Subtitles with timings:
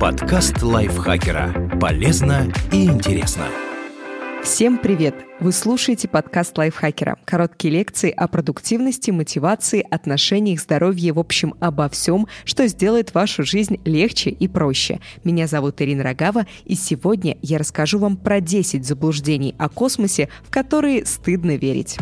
[0.00, 1.70] Подкаст лайфхакера.
[1.80, 3.46] Полезно и интересно.
[4.42, 5.14] Всем привет!
[5.40, 7.16] Вы слушаете подкаст лайфхакера.
[7.24, 13.80] Короткие лекции о продуктивности, мотивации, отношениях, здоровье, в общем, обо всем, что сделает вашу жизнь
[13.84, 15.00] легче и проще.
[15.22, 20.50] Меня зовут Ирина Рогава, и сегодня я расскажу вам про 10 заблуждений о космосе, в
[20.50, 21.98] которые стыдно верить.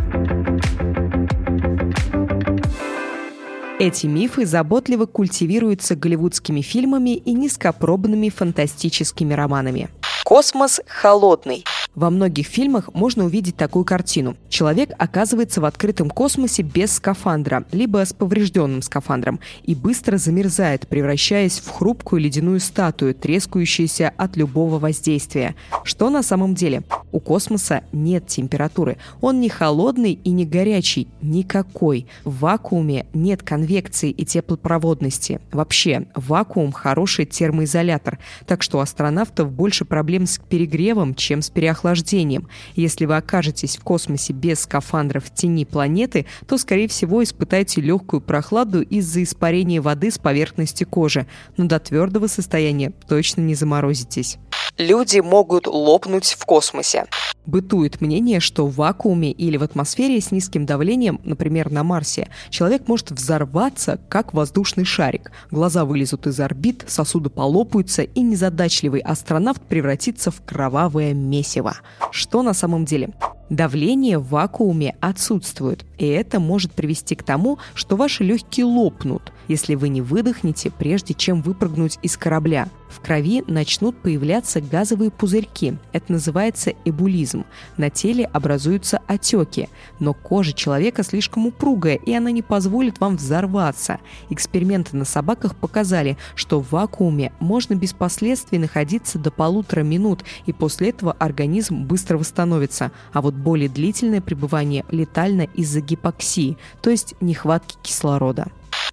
[3.84, 9.88] Эти мифы заботливо культивируются голливудскими фильмами и низкопробными фантастическими романами.
[10.32, 11.62] Космос холодный.
[11.94, 14.34] Во многих фильмах можно увидеть такую картину.
[14.48, 21.60] Человек оказывается в открытом космосе без скафандра, либо с поврежденным скафандром, и быстро замерзает, превращаясь
[21.60, 25.54] в хрупкую ледяную статую, трескающуюся от любого воздействия.
[25.84, 26.82] Что на самом деле?
[27.12, 28.96] У космоса нет температуры.
[29.20, 31.08] Он не холодный и не горячий.
[31.20, 32.06] Никакой.
[32.24, 35.42] В вакууме нет конвекции и теплопроводности.
[35.52, 38.18] Вообще, вакуум– хороший термоизолятор.
[38.46, 42.48] Так что у астронавтов больше проблем с перегревом, чем с переохлаждением охлаждением.
[42.74, 48.20] Если вы окажетесь в космосе без скафандра в тени планеты, то, скорее всего, испытаете легкую
[48.20, 54.38] прохладу из-за испарения воды с поверхности кожи, но до твердого состояния точно не заморозитесь.
[54.78, 57.06] Люди могут лопнуть в космосе.
[57.44, 62.86] Бытует мнение, что в вакууме или в атмосфере с низким давлением, например, на Марсе, человек
[62.86, 65.32] может взорваться, как воздушный шарик.
[65.50, 71.78] Глаза вылезут из орбит, сосуды полопаются, и незадачливый астронавт превратится в кровавое месиво.
[72.12, 73.10] Что на самом деле?
[73.50, 79.74] Давление в вакууме отсутствует, и это может привести к тому, что ваши легкие лопнут, если
[79.74, 82.68] вы не выдохнете, прежде чем выпрыгнуть из корабля.
[82.92, 85.78] В крови начнут появляться газовые пузырьки.
[85.92, 87.46] Это называется эбулизм.
[87.78, 89.70] На теле образуются отеки.
[89.98, 93.98] Но кожа человека слишком упругая, и она не позволит вам взорваться.
[94.28, 100.52] Эксперименты на собаках показали, что в вакууме можно без последствий находиться до полутора минут, и
[100.52, 102.92] после этого организм быстро восстановится.
[103.14, 108.48] А вот более длительное пребывание летально из-за гипоксии, то есть нехватки кислорода.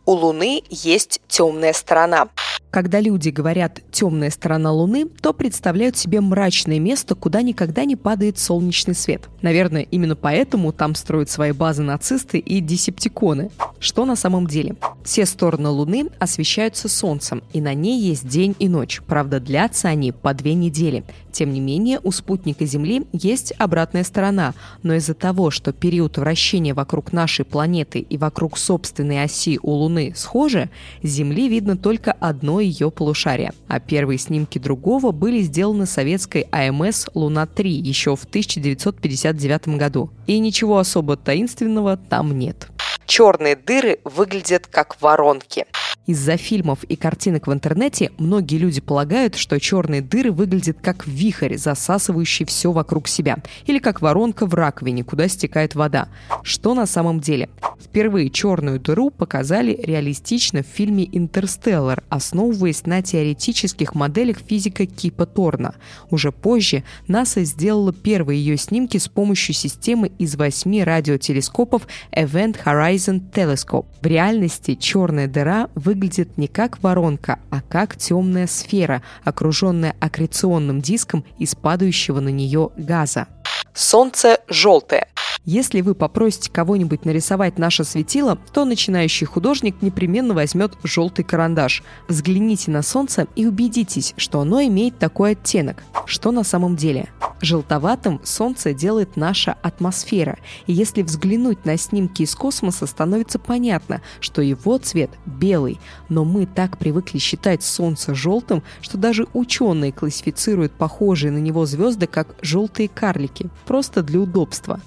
[0.10, 2.30] У Луны есть темная сторона.
[2.72, 8.40] Когда люди говорят «темная сторона Луны», то представляют себе мрачное место, куда никогда не падает
[8.40, 9.30] солнечный свет.
[9.44, 13.52] Наверное, именно поэтому там строят свои базы нацисты и десептиконы.
[13.80, 14.78] Что на самом деле?
[15.10, 19.02] Все стороны Луны освещаются Солнцем, и на ней есть день и ночь.
[19.08, 21.04] Правда, длятся они по две недели.
[21.32, 24.54] Тем не менее, у спутника Земли есть обратная сторона,
[24.84, 30.14] но из-за того, что период вращения вокруг нашей планеты и вокруг собственной оси у Луны
[30.16, 30.70] схожи,
[31.02, 37.68] Земли видно только одно ее полушарие, а первые снимки другого были сделаны советской АМС «Луна-3»
[37.68, 40.12] еще в 1959 году.
[40.28, 42.70] И ничего особо таинственного там нет.
[43.10, 45.66] Черные дыры выглядят как воронки.
[46.06, 51.56] Из-за фильмов и картинок в интернете многие люди полагают, что черные дыры выглядят как вихрь,
[51.58, 56.08] засасывающий все вокруг себя, или как воронка в раковине, куда стекает вода.
[56.44, 57.50] Что на самом деле?
[57.80, 65.76] Впервые черную дыру показали реалистично в фильме «Интерстеллар», основываясь на теоретических моделях физика Кипа Торна.
[66.12, 72.99] Уже позже НАСА сделала первые ее снимки с помощью системы из восьми радиотелескопов Event Horizon
[73.08, 73.86] Telescope.
[74.02, 81.26] В реальности черная дыра выглядит не как воронка, а как темная сфера, окруженная аккреционным диском
[81.38, 83.28] из падающего на нее газа.
[83.74, 85.08] Солнце желтое.
[85.52, 91.82] Если вы попросите кого-нибудь нарисовать наше светило, то начинающий художник непременно возьмет желтый карандаш.
[92.08, 95.84] Взгляните на Солнце и убедитесь, что оно имеет такой оттенок.
[96.06, 97.10] Что на самом деле?
[97.42, 100.38] Желтоватым Солнце делает наша атмосфера.
[100.68, 105.80] И если взглянуть на снимки из космоса, становится понятно, что его цвет белый.
[106.10, 112.06] Но мы так привыкли считать Солнце желтым, что даже ученые классифицируют похожие на него звезды
[112.06, 114.80] как желтые карлики, просто для удобства.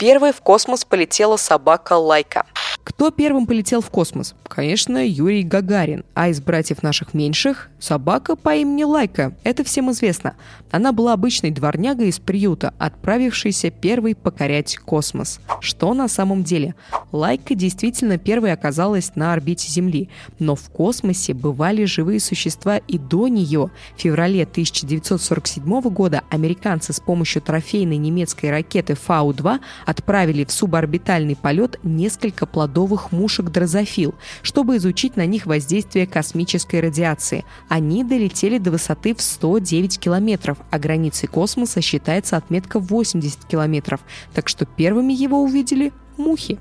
[0.00, 2.46] Первой в космос полетела собака Лайка.
[2.90, 4.34] Кто первым полетел в космос?
[4.42, 6.04] Конечно, Юрий Гагарин.
[6.14, 9.32] А из братьев наших меньших– собака по имени Лайка.
[9.44, 10.34] Это всем известно.
[10.72, 15.40] Она была обычной дворнягой из приюта, отправившейся первой покорять космос.
[15.60, 16.74] Что на самом деле?
[17.12, 20.08] Лайка действительно первой оказалась на орбите Земли.
[20.40, 23.70] Но в космосе бывали живые существа и до нее.
[23.96, 31.78] В феврале 1947 года американцы с помощью трофейной немецкой ракеты Фау-2 отправили в суборбитальный полет
[31.84, 32.46] несколько
[32.80, 37.44] плодовых мушек дрозофил, чтобы изучить на них воздействие космической радиации.
[37.68, 44.00] Они долетели до высоты в 109 километров, а границей космоса считается отметка 80 километров,
[44.32, 46.58] так что первыми его увидели мухи.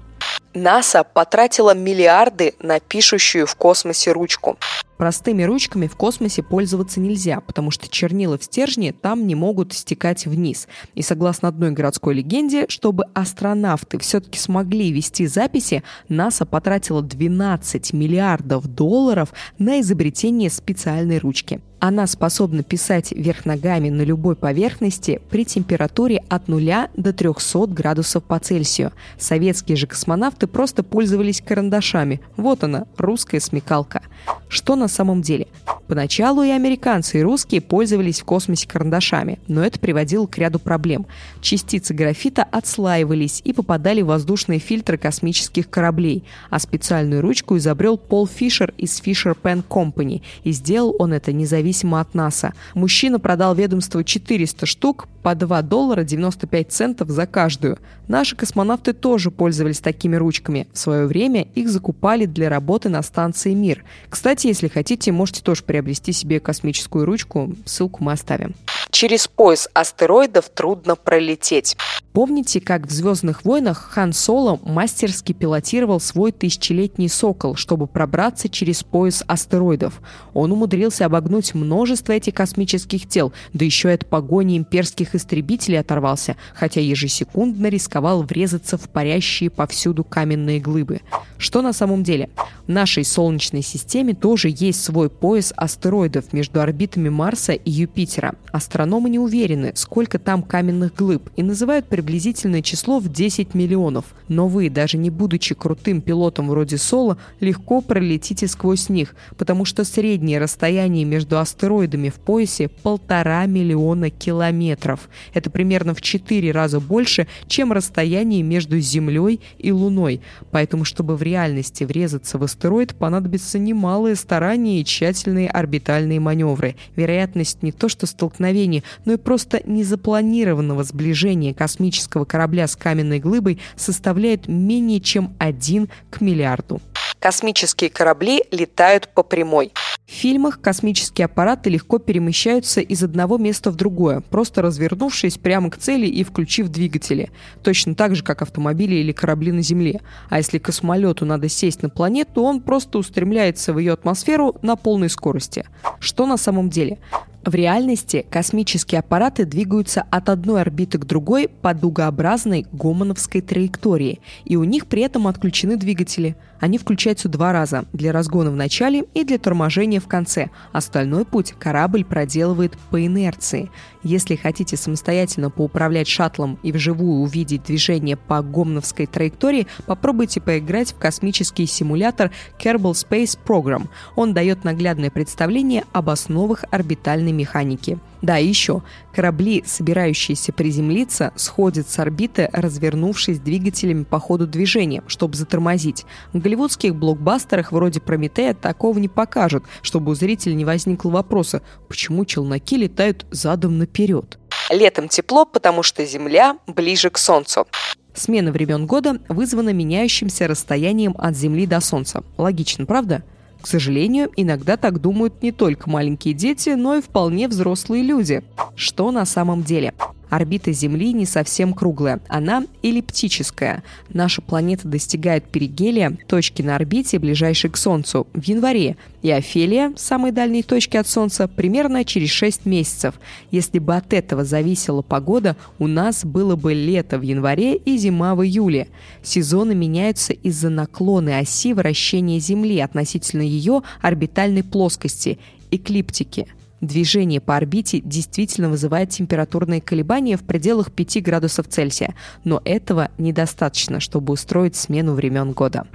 [0.54, 4.58] НАСА потратила миллиарды на пишущую в космосе ручку.
[4.98, 10.26] Простыми ручками в космосе пользоваться нельзя, потому что чернила в стержне там не могут стекать
[10.26, 10.68] вниз.
[10.94, 18.68] И согласно одной городской легенде, чтобы астронавты все-таки смогли вести записи, НАСА потратила 12 миллиардов
[18.68, 21.62] долларов на изобретение специальной ручки.
[21.80, 28.24] Она способна писать вверх ногами на любой поверхности при температуре от 0 до 300 градусов
[28.26, 28.92] по Цельсию.
[29.18, 32.20] Советские же космонавты просто пользовались карандашами.
[32.36, 34.02] Вот она, русская смекалка.
[34.50, 35.48] Что на самом деле?
[35.88, 41.08] Поначалу и американцы, и русские пользовались в космосе карандашами, но это приводило к ряду проблем.
[41.42, 48.28] Частицы графита отслаивались и попадали в воздушные фильтры космических кораблей, а специальную ручку изобрел Пол
[48.28, 52.54] Фишер из Fisher Pen Company, и сделал он это независимо независимо от НАСА.
[52.74, 57.78] Мужчина продал ведомству 400 штук по 2 доллара 95 центов за каждую.
[58.08, 60.68] Наши космонавты тоже пользовались такими ручками.
[60.74, 63.84] В свое время их закупали для работы на станции «Мир».
[64.10, 67.54] Кстати, если хотите, можете тоже приобрести себе космическую ручку.
[67.66, 68.56] Ссылку мы оставим.
[68.92, 71.78] Через пояс астероидов трудно пролететь.
[72.12, 78.84] Помните, как в «Звездных войнах» Хан Соло мастерски пилотировал свой тысячелетний «Сокол», чтобы пробраться через
[78.84, 80.02] пояс астероидов?
[80.34, 86.36] Он умудрился обогнуть множество этих космических тел, да еще и от погони имперских истребителей оторвался,
[86.54, 91.02] хотя ежесекундно рисковал врезаться в парящие повсюду каменные глыбы.
[91.38, 92.30] Что на самом деле?
[92.68, 98.36] В нашей Солнечной системе тоже есть свой пояс астероидов между орбитами Марса и Юпитера.
[98.52, 104.06] Астрономы не уверены, сколько там каменных глыб, и называют приблизительное число в 10 миллионов.
[104.28, 109.84] Но вы, даже не будучи крутым пилотом вроде Соло, легко пролетите сквозь них, потому что
[109.84, 115.10] среднее расстояние между астероидами в поясе полтора миллиона километров.
[115.34, 120.22] Это примерно в 4 раза больше, чем расстояние между Землей и Луной.
[120.52, 126.76] Поэтому, чтобы в реальности врезаться в астероид, понадобится немалые старания и тщательные орбитальные маневры.
[126.96, 133.60] Вероятность не то что столкновения, но и просто незапланированного сближения космического корабля с каменной глыбой
[133.76, 136.80] составляет менее чем один к миллиарду.
[137.20, 139.74] Космические корабли летают по прямой.
[140.08, 145.78] В фильмах космические аппараты легко перемещаются из одного места в другое, просто развернувшись прямо к
[145.78, 147.30] цели и включив двигатели.
[147.62, 150.02] Точно так же, как автомобили или корабли на Земле.
[150.30, 155.10] А если космолету надо сесть на планету, он просто устремляется в ее атмосферу на полной
[155.10, 155.66] скорости.
[156.00, 157.00] Что на самом деле?
[157.46, 164.58] В реальности космические аппараты двигаются от одной орбиты к другой по дугообразной гомоновской траектории, и
[164.58, 166.36] у них при этом отключены двигатели.
[166.60, 170.50] Они включаются два раза– для разгона в начале и для торможения в конце.
[170.74, 173.72] Остальной путь корабль проделывает по инерции.
[174.04, 180.98] Если хотите самостоятельно поуправлять шаттлом и вживую увидеть движение по гомоновской траектории, попробуйте поиграть в
[180.98, 183.88] космический симулятор Kerbal Space Program.
[184.18, 187.98] Он дает наглядное представление об основах орбитальной военной механики.
[188.22, 188.82] Да, и еще.
[189.14, 196.06] Корабли, собирающиеся приземлиться, сходят с орбиты, развернувшись двигателями по ходу движения, чтобы затормозить.
[196.34, 202.26] В голливудских блокбастерах вроде «Прометея» такого не покажут, чтобы у зрителя не возникло вопроса, почему
[202.26, 204.38] челноки летают задом наперед.
[204.70, 207.66] Летом тепло, потому что Земля ближе к Солнцу.
[208.14, 212.24] Смена времен года вызвана меняющимся расстоянием от Земли до Солнца.
[212.38, 213.24] Логично, правда?
[213.62, 218.44] К сожалению, иногда так думают не только маленькие дети, но и вполне взрослые люди.
[218.76, 219.94] Что на самом деле?
[220.30, 223.84] Орбита Земли не совсем круглая, она эллиптическая.
[224.14, 230.32] Наша планета достигает перигелия, точки на орбите, ближайшей к Солнцу, в январе, и Офелия, самой
[230.32, 233.16] дальней точки от Солнца, примерно через 6 месяцев.
[233.52, 238.36] Если бы от этого зависела погода, у нас было бы лето в январе и зима
[238.36, 238.88] в июле.
[239.24, 245.40] Сезоны меняются из-за наклона оси вращения Земли относительно ее орбитальной плоскости–
[245.72, 246.48] эклиптики–
[246.82, 254.00] Движение по орбите действительно вызывает температурные колебания в пределах 5 градусов Цельсия, но этого недостаточно,
[254.00, 255.86] чтобы устроить смену времен года.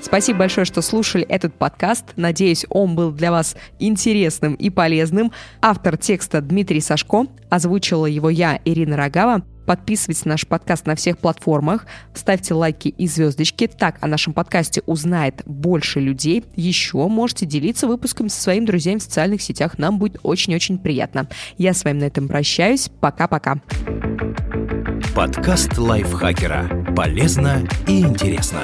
[0.00, 2.04] Спасибо большое, что слушали этот подкаст.
[2.16, 5.32] Надеюсь, он был для вас интересным и полезным.
[5.60, 7.26] Автор текста Дмитрий Сашко.
[7.50, 9.42] Озвучила его я, Ирина Рогава.
[9.66, 13.66] Подписывайтесь на наш подкаст на всех платформах, ставьте лайки и звездочки.
[13.66, 16.44] Так о нашем подкасте узнает больше людей.
[16.54, 19.78] Еще можете делиться выпусками со своими друзьями в социальных сетях.
[19.78, 21.28] Нам будет очень-очень приятно.
[21.58, 22.88] Я с вами на этом прощаюсь.
[23.00, 23.60] Пока-пока.
[25.14, 26.94] Подкаст лайфхакера.
[26.94, 28.60] Полезно и интересно.